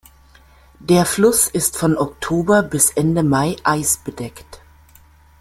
Der 0.79 1.05
Fluss 1.05 1.47
ist 1.47 1.77
von 1.77 1.95
Oktober 1.95 2.63
bis 2.63 2.89
Ende 2.89 3.21
Mai 3.21 3.55
eisbedeckt. 3.63 4.59